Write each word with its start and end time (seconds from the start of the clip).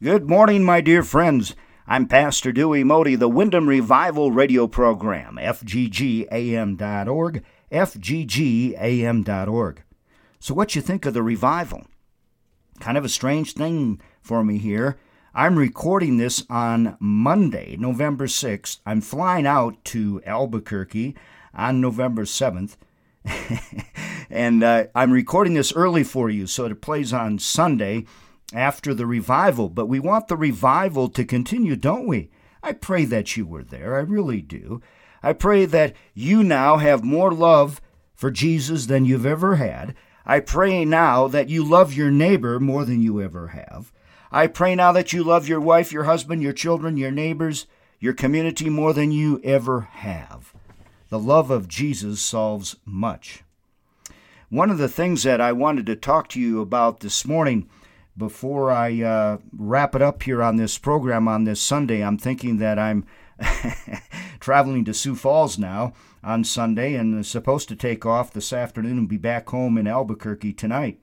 Good 0.00 0.30
morning, 0.30 0.62
my 0.62 0.80
dear 0.80 1.02
friends. 1.02 1.56
I'm 1.88 2.06
Pastor 2.06 2.52
Dewey 2.52 2.84
Modi, 2.84 3.16
the 3.16 3.28
Windom 3.28 3.68
Revival 3.68 4.30
Radio 4.30 4.68
Program, 4.68 5.40
fggam.org, 5.42 7.42
fggam.org. 7.72 9.82
So, 10.38 10.54
what 10.54 10.76
you 10.76 10.82
think 10.82 11.04
of 11.04 11.14
the 11.14 11.22
revival? 11.24 11.84
Kind 12.78 12.96
of 12.96 13.04
a 13.04 13.08
strange 13.08 13.54
thing 13.54 14.00
for 14.22 14.44
me 14.44 14.58
here. 14.58 15.00
I'm 15.34 15.58
recording 15.58 16.16
this 16.16 16.44
on 16.48 16.96
Monday, 17.00 17.74
November 17.76 18.28
6th. 18.28 18.78
I'm 18.86 19.00
flying 19.00 19.48
out 19.48 19.84
to 19.86 20.22
Albuquerque 20.24 21.16
on 21.52 21.80
November 21.80 22.22
7th. 22.22 22.76
and 24.30 24.62
uh, 24.62 24.84
I'm 24.94 25.10
recording 25.10 25.54
this 25.54 25.72
early 25.72 26.04
for 26.04 26.30
you, 26.30 26.46
so 26.46 26.66
it 26.66 26.80
plays 26.80 27.12
on 27.12 27.40
Sunday 27.40 28.04
after 28.52 28.94
the 28.94 29.06
revival. 29.06 29.68
But 29.68 29.86
we 29.86 30.00
want 30.00 30.28
the 30.28 30.36
revival 30.36 31.08
to 31.10 31.24
continue, 31.24 31.76
don't 31.76 32.06
we? 32.06 32.30
I 32.62 32.72
pray 32.72 33.04
that 33.04 33.36
you 33.36 33.46
were 33.46 33.64
there. 33.64 33.96
I 33.96 34.00
really 34.00 34.42
do. 34.42 34.80
I 35.22 35.32
pray 35.32 35.64
that 35.66 35.94
you 36.14 36.42
now 36.42 36.76
have 36.76 37.04
more 37.04 37.32
love 37.32 37.80
for 38.14 38.30
Jesus 38.30 38.86
than 38.86 39.04
you've 39.04 39.26
ever 39.26 39.56
had. 39.56 39.94
I 40.26 40.40
pray 40.40 40.84
now 40.84 41.28
that 41.28 41.48
you 41.48 41.64
love 41.64 41.94
your 41.94 42.10
neighbor 42.10 42.60
more 42.60 42.84
than 42.84 43.00
you 43.00 43.20
ever 43.20 43.48
have. 43.48 43.92
I 44.30 44.46
pray 44.46 44.74
now 44.74 44.92
that 44.92 45.12
you 45.12 45.24
love 45.24 45.48
your 45.48 45.60
wife, 45.60 45.92
your 45.92 46.04
husband, 46.04 46.42
your 46.42 46.52
children, 46.52 46.96
your 46.96 47.10
neighbors, 47.10 47.66
your 47.98 48.12
community 48.12 48.68
more 48.68 48.92
than 48.92 49.10
you 49.10 49.40
ever 49.42 49.82
have. 49.92 50.52
The 51.08 51.18
love 51.18 51.50
of 51.50 51.68
Jesus 51.68 52.20
solves 52.20 52.76
much. 52.84 53.42
One 54.50 54.70
of 54.70 54.78
the 54.78 54.88
things 54.88 55.22
that 55.22 55.40
I 55.40 55.52
wanted 55.52 55.86
to 55.86 55.96
talk 55.96 56.28
to 56.30 56.40
you 56.40 56.60
about 56.60 57.00
this 57.00 57.24
morning 57.24 57.68
before 58.18 58.70
I 58.70 59.00
uh, 59.00 59.38
wrap 59.56 59.94
it 59.94 60.02
up 60.02 60.24
here 60.24 60.42
on 60.42 60.56
this 60.56 60.76
program 60.76 61.28
on 61.28 61.44
this 61.44 61.60
Sunday, 61.60 62.02
I'm 62.02 62.18
thinking 62.18 62.58
that 62.58 62.78
I'm 62.78 63.06
traveling 64.40 64.84
to 64.84 64.92
Sioux 64.92 65.14
Falls 65.14 65.58
now 65.58 65.92
on 66.22 66.42
Sunday 66.42 66.94
and 66.94 67.24
supposed 67.24 67.68
to 67.68 67.76
take 67.76 68.04
off 68.04 68.32
this 68.32 68.52
afternoon 68.52 68.98
and 68.98 69.08
be 69.08 69.16
back 69.16 69.48
home 69.48 69.78
in 69.78 69.86
Albuquerque 69.86 70.52
tonight. 70.52 71.00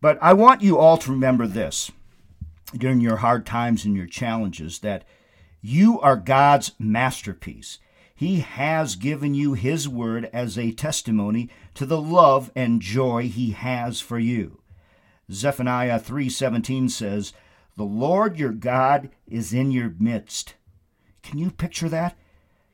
But 0.00 0.18
I 0.20 0.32
want 0.32 0.62
you 0.62 0.78
all 0.78 0.98
to 0.98 1.12
remember 1.12 1.46
this 1.46 1.92
during 2.76 3.00
your 3.00 3.18
hard 3.18 3.46
times 3.46 3.84
and 3.84 3.96
your 3.96 4.06
challenges 4.06 4.80
that 4.80 5.04
you 5.62 6.00
are 6.00 6.16
God's 6.16 6.72
masterpiece. 6.78 7.78
He 8.14 8.40
has 8.40 8.96
given 8.96 9.34
you 9.34 9.54
His 9.54 9.88
word 9.88 10.28
as 10.32 10.58
a 10.58 10.72
testimony 10.72 11.50
to 11.74 11.86
the 11.86 12.00
love 12.00 12.50
and 12.56 12.82
joy 12.82 13.28
He 13.28 13.52
has 13.52 14.00
for 14.00 14.18
you. 14.18 14.60
Zephaniah 15.30 15.98
3:17 15.98 16.88
says, 16.88 17.32
"The 17.76 17.84
Lord 17.84 18.38
your 18.38 18.52
God 18.52 19.10
is 19.26 19.52
in 19.52 19.70
your 19.70 19.94
midst." 19.98 20.54
Can 21.22 21.38
you 21.38 21.50
picture 21.50 21.88
that? 21.88 22.16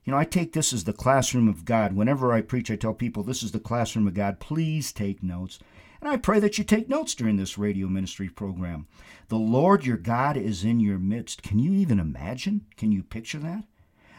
You 0.05 0.11
know, 0.11 0.19
I 0.19 0.25
take 0.25 0.53
this 0.53 0.72
as 0.72 0.84
the 0.84 0.92
classroom 0.92 1.48
of 1.48 1.64
God. 1.64 1.94
Whenever 1.94 2.33
I 2.33 2.41
preach, 2.41 2.70
I 2.70 2.77
tell 2.77 2.92
people 2.92 3.22
this 3.22 3.42
is 3.42 3.53
the 3.53 3.61
classroom 3.61 4.06
of 4.06 4.14
God. 4.14 4.41
Please 4.41 4.92
take 4.92 5.22
notes. 5.22 5.59
And 6.00 6.11
I 6.11 6.17
pray 6.17 6.41
that 6.41 6.59
you 6.59 6.64
take 6.64 6.89
notes 6.89 7.14
during 7.14 7.36
this 7.36 7.56
radio 7.56 7.86
ministry 7.86 8.28
program. 8.28 8.89
The 9.28 9.39
Lord 9.39 9.87
your 9.87 9.97
God 9.97 10.37
is 10.37 10.64
in 10.64 10.81
your 10.81 10.98
midst. 10.98 11.42
Can 11.42 11.61
you 11.61 11.72
even 11.72 12.00
imagine? 12.00 12.66
Can 12.77 12.91
you 12.91 13.05
picture 13.05 13.39
that? 13.39 13.64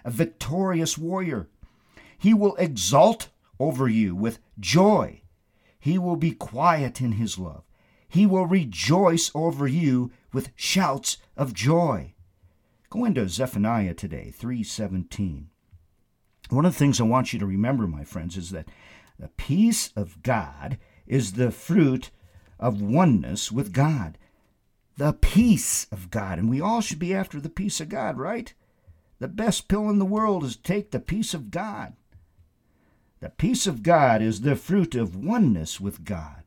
A 0.05 0.09
victorious 0.09 0.97
warrior. 0.97 1.49
He 2.17 2.33
will 2.33 2.55
exult 2.55 3.29
over 3.59 3.89
you 3.89 4.15
with 4.15 4.39
joy. 4.59 5.21
He 5.77 5.97
will 5.97 6.15
be 6.15 6.31
quiet 6.31 7.01
in 7.01 7.13
his 7.13 7.37
love. 7.37 7.63
He 8.13 8.27
will 8.27 8.45
rejoice 8.45 9.31
over 9.33 9.67
you 9.67 10.11
with 10.31 10.51
shouts 10.55 11.17
of 11.35 11.51
joy. 11.51 12.13
Go 12.91 13.05
into 13.05 13.27
Zephaniah 13.27 13.95
today, 13.95 14.29
317. 14.29 15.49
One 16.51 16.63
of 16.63 16.73
the 16.73 16.77
things 16.77 17.01
I 17.01 17.05
want 17.05 17.33
you 17.33 17.39
to 17.39 17.45
remember, 17.47 17.87
my 17.87 18.03
friends, 18.03 18.37
is 18.37 18.51
that 18.51 18.67
the 19.17 19.29
peace 19.29 19.91
of 19.95 20.21
God 20.21 20.77
is 21.07 21.33
the 21.33 21.49
fruit 21.49 22.11
of 22.59 22.83
oneness 22.83 23.51
with 23.51 23.73
God. 23.73 24.19
The 24.95 25.13
peace 25.13 25.87
of 25.91 26.11
God. 26.11 26.37
And 26.37 26.51
we 26.51 26.61
all 26.61 26.81
should 26.81 26.99
be 26.99 27.15
after 27.15 27.41
the 27.41 27.49
peace 27.49 27.81
of 27.81 27.89
God, 27.89 28.19
right? 28.19 28.53
The 29.17 29.27
best 29.27 29.67
pill 29.67 29.89
in 29.89 29.97
the 29.97 30.05
world 30.05 30.43
is 30.43 30.55
take 30.55 30.91
the 30.91 30.99
peace 30.99 31.33
of 31.33 31.49
God. 31.49 31.93
The 33.21 33.29
peace 33.29 33.65
of 33.65 33.81
God 33.81 34.21
is 34.21 34.41
the 34.41 34.55
fruit 34.55 34.93
of 34.93 35.15
oneness 35.15 35.81
with 35.81 36.05
God. 36.05 36.42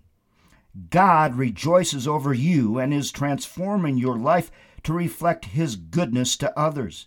God 0.90 1.36
rejoices 1.36 2.06
over 2.06 2.34
you 2.34 2.78
and 2.78 2.92
is 2.92 3.10
transforming 3.10 3.96
your 3.96 4.18
life 4.18 4.50
to 4.82 4.92
reflect 4.92 5.46
His 5.46 5.76
goodness 5.76 6.36
to 6.38 6.58
others. 6.58 7.06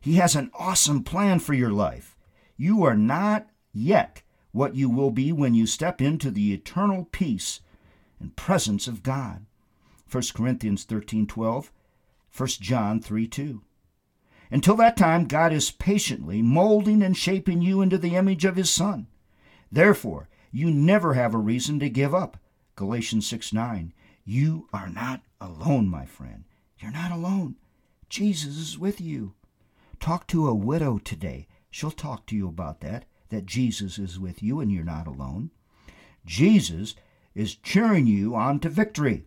He 0.00 0.14
has 0.14 0.34
an 0.34 0.50
awesome 0.54 1.02
plan 1.02 1.38
for 1.38 1.54
your 1.54 1.70
life. 1.70 2.16
You 2.56 2.84
are 2.84 2.96
not 2.96 3.48
yet 3.72 4.22
what 4.52 4.74
you 4.74 4.88
will 4.90 5.10
be 5.10 5.32
when 5.32 5.54
you 5.54 5.66
step 5.66 6.00
into 6.00 6.30
the 6.30 6.52
eternal 6.52 7.08
peace 7.10 7.60
and 8.20 8.36
presence 8.36 8.86
of 8.86 9.02
God. 9.02 9.46
1 10.10 10.34
Corinthians 10.34 10.84
13:12, 10.84 11.70
1 12.30 12.48
John 12.60 13.00
3:2. 13.00 13.62
Until 14.50 14.76
that 14.76 14.96
time, 14.96 15.24
God 15.24 15.52
is 15.52 15.70
patiently 15.70 16.42
molding 16.42 17.02
and 17.02 17.16
shaping 17.16 17.62
you 17.62 17.80
into 17.80 17.96
the 17.96 18.16
image 18.16 18.44
of 18.44 18.56
His 18.56 18.70
Son. 18.70 19.06
Therefore, 19.70 20.28
you 20.50 20.70
never 20.70 21.14
have 21.14 21.32
a 21.32 21.38
reason 21.38 21.78
to 21.80 21.88
give 21.88 22.14
up. 22.14 22.36
Galatians 22.76 23.26
6 23.26 23.52
9. 23.52 23.92
You 24.24 24.68
are 24.72 24.88
not 24.88 25.22
alone, 25.40 25.88
my 25.88 26.06
friend. 26.06 26.44
You're 26.78 26.92
not 26.92 27.10
alone. 27.10 27.56
Jesus 28.08 28.56
is 28.56 28.78
with 28.78 29.00
you. 29.00 29.34
Talk 30.00 30.26
to 30.28 30.48
a 30.48 30.54
widow 30.54 30.98
today. 30.98 31.46
She'll 31.70 31.90
talk 31.90 32.26
to 32.26 32.36
you 32.36 32.48
about 32.48 32.80
that, 32.80 33.04
that 33.30 33.46
Jesus 33.46 33.98
is 33.98 34.18
with 34.18 34.42
you 34.42 34.60
and 34.60 34.70
you're 34.70 34.84
not 34.84 35.06
alone. 35.06 35.50
Jesus 36.24 36.94
is 37.34 37.54
cheering 37.56 38.06
you 38.06 38.34
on 38.34 38.60
to 38.60 38.68
victory. 38.68 39.24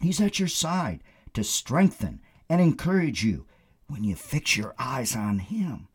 He's 0.00 0.20
at 0.20 0.38
your 0.38 0.48
side 0.48 1.02
to 1.34 1.44
strengthen 1.44 2.20
and 2.48 2.60
encourage 2.60 3.24
you 3.24 3.46
when 3.86 4.04
you 4.04 4.16
fix 4.16 4.56
your 4.56 4.74
eyes 4.78 5.14
on 5.14 5.38
Him. 5.38 5.88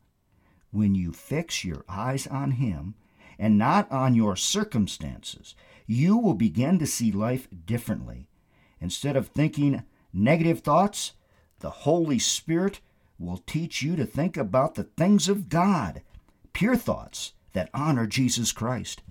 When 0.71 0.95
you 0.95 1.11
fix 1.11 1.65
your 1.65 1.83
eyes 1.89 2.27
on 2.27 2.51
Him 2.51 2.95
and 3.39 3.57
not 3.57 3.89
on 3.91 4.13
your 4.13 4.35
circumstances, 4.35 5.55
you 5.87 6.17
will 6.17 6.35
begin 6.35 6.77
to 6.77 6.85
see 6.85 7.11
life 7.11 7.47
differently. 7.65 8.27
Instead 8.81 9.15
of 9.15 9.27
thinking 9.27 9.83
negative 10.13 10.59
thoughts, 10.59 11.13
the 11.59 11.69
Holy 11.69 12.19
Spirit 12.19 12.81
will 13.17 13.37
teach 13.47 13.81
you 13.81 13.95
to 13.95 14.05
think 14.05 14.37
about 14.37 14.75
the 14.75 14.83
things 14.83 15.27
of 15.27 15.49
God, 15.49 16.01
pure 16.53 16.75
thoughts 16.75 17.33
that 17.53 17.69
honor 17.73 18.05
Jesus 18.05 18.51
Christ. 18.51 19.01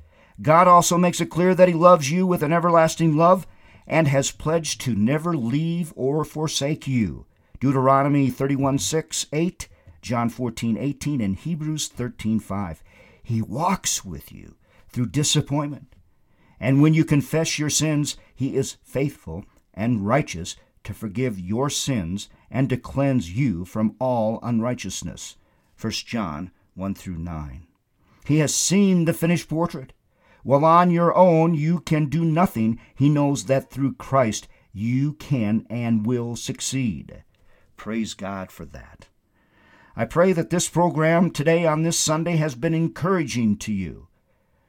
God 0.41 0.69
also 0.69 0.97
makes 0.97 1.21
it 1.21 1.27
clear 1.27 1.55
that 1.55 1.69
He 1.69 1.75
loves 1.75 2.11
you 2.11 2.27
with 2.27 2.43
an 2.43 2.53
everlasting 2.53 3.17
love 3.17 3.47
and 3.87 4.07
has 4.07 4.31
pledged 4.31 4.81
to 4.83 4.95
never 4.95 5.37
leave 5.37 5.93
or 5.97 6.25
forsake 6.25 6.87
you. 6.87 7.27
Deuteronomy 7.59 8.31
31 8.31 8.79
6, 8.79 9.27
8, 9.33 9.69
John 10.01 10.29
14 10.29 10.77
18, 10.77 11.21
and 11.21 11.37
Hebrews 11.37 11.89
13 11.89 12.39
5. 12.39 12.83
He 13.29 13.43
walks 13.43 14.07
with 14.07 14.33
you 14.33 14.57
through 14.89 15.11
disappointment, 15.11 15.95
and 16.59 16.81
when 16.81 16.95
you 16.95 17.05
confess 17.05 17.59
your 17.59 17.69
sins, 17.69 18.17
he 18.35 18.57
is 18.57 18.79
faithful 18.83 19.45
and 19.75 20.07
righteous 20.07 20.57
to 20.85 20.95
forgive 20.95 21.39
your 21.39 21.69
sins 21.69 22.31
and 22.51 22.71
to 22.71 22.79
cleanse 22.79 23.37
you 23.37 23.67
from 23.67 23.97
all 24.01 24.39
unrighteousness. 24.43 25.37
1 25.79 25.93
John 26.07 26.53
1 26.75 26.95
through 26.95 27.19
9. 27.19 27.67
He 28.25 28.39
has 28.39 28.55
seen 28.55 29.05
the 29.05 29.13
finished 29.13 29.51
portrait. 29.51 29.93
While 30.43 30.65
on 30.65 30.91
your 30.91 31.15
own 31.15 31.53
you 31.53 31.81
can 31.81 32.07
do 32.07 32.25
nothing, 32.25 32.81
he 32.95 33.11
knows 33.11 33.45
that 33.45 33.71
through 33.71 33.97
Christ 33.97 34.49
you 34.73 35.13
can 35.13 35.67
and 35.69 36.07
will 36.07 36.35
succeed. 36.35 37.25
Praise 37.77 38.15
God 38.15 38.51
for 38.51 38.65
that. 38.65 39.09
I 40.01 40.05
pray 40.05 40.33
that 40.33 40.51
this 40.51 40.69
program 40.69 41.33
today 41.33 41.67
on 41.67 41.83
this 41.83 41.99
Sunday 41.99 42.37
has 42.37 42.55
been 42.55 42.73
encouraging 42.73 43.57
to 43.57 43.73
you. 43.73 44.07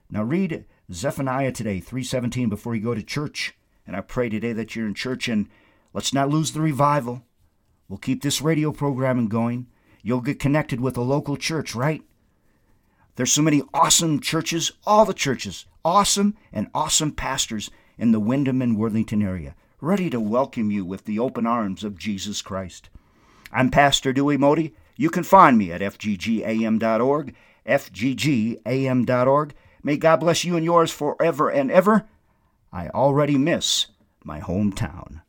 Now 0.10 0.24
read 0.24 0.66
Zephaniah 0.92 1.52
today, 1.52 1.80
317, 1.80 2.50
before 2.50 2.74
you 2.74 2.82
go 2.82 2.96
to 2.96 3.04
church. 3.04 3.54
And 3.86 3.96
I 3.96 4.02
pray 4.02 4.30
today 4.30 4.54
that 4.54 4.76
you're 4.76 4.88
in 4.88 4.96
church 4.96 5.28
and 5.28 5.48
let's 5.94 6.16
not 6.16 6.30
lose 6.30 6.54
the 6.54 6.62
revival. 6.62 7.22
We'll 7.88 8.00
keep 8.00 8.24
this 8.24 8.42
radio 8.42 8.72
programming 8.72 9.28
going. 9.28 9.68
You'll 10.02 10.22
get 10.22 10.40
connected 10.40 10.82
with 10.82 10.98
a 10.98 11.02
local 11.02 11.38
church, 11.38 11.76
right? 11.76 12.02
There's 13.16 13.32
so 13.32 13.44
many 13.44 13.62
awesome 13.72 14.22
churches, 14.22 14.72
all 14.84 15.06
the 15.06 15.14
churches, 15.14 15.66
awesome 15.86 16.38
and 16.52 16.72
awesome 16.74 17.12
pastors 17.12 17.70
in 18.00 18.14
the 18.14 18.20
Windom 18.20 18.64
and 18.64 18.76
Worthington 18.76 19.22
area, 19.22 19.54
ready 19.80 20.10
to 20.10 20.20
welcome 20.20 20.72
you 20.72 20.84
with 20.86 21.06
the 21.06 21.20
open 21.20 21.46
arms 21.46 21.84
of 21.84 22.00
Jesus 22.00 22.42
Christ. 22.42 22.90
I'm 23.52 23.70
Pastor 23.70 24.12
Dewey 24.12 24.36
Modi. 24.36 24.74
You 25.00 25.10
can 25.10 25.24
find 25.24 25.58
me 25.58 25.72
at 25.72 25.80
fggam.org, 25.80 27.34
fggam.org. 27.66 29.54
May 29.82 29.96
God 29.96 30.18
bless 30.18 30.44
you 30.44 30.58
and 30.58 30.66
yours 30.66 30.92
forever 30.92 31.50
and 31.50 31.72
ever. 31.72 32.10
I 32.74 32.90
already 32.90 33.38
miss 33.38 33.88
my 34.26 34.42
hometown. 34.42 35.22